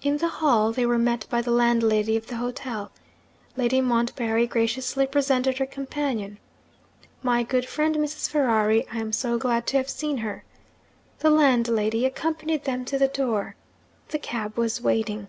In 0.00 0.18
the 0.18 0.28
hall 0.28 0.70
they 0.70 0.86
were 0.86 0.96
met 0.96 1.26
by 1.28 1.42
the 1.42 1.50
landlady 1.50 2.16
of 2.16 2.28
the 2.28 2.36
hotel. 2.36 2.92
Lady 3.56 3.80
Montbarry 3.80 4.46
graciously 4.46 5.08
presented 5.08 5.58
her 5.58 5.66
companion. 5.66 6.38
'My 7.24 7.42
good 7.42 7.66
friend 7.66 7.96
Mrs. 7.96 8.30
Ferrari; 8.30 8.86
I 8.92 8.98
am 8.98 9.12
so 9.12 9.38
glad 9.38 9.66
to 9.66 9.76
have 9.76 9.90
seen 9.90 10.18
her.' 10.18 10.44
The 11.18 11.30
landlady 11.30 12.06
accompanied 12.06 12.62
them 12.62 12.84
to 12.84 12.96
the 12.96 13.08
door. 13.08 13.56
The 14.10 14.20
cab 14.20 14.56
was 14.56 14.80
waiting. 14.80 15.26